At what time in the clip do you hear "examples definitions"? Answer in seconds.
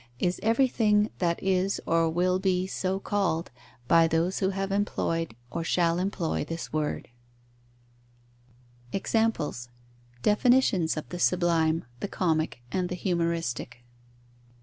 8.91-10.97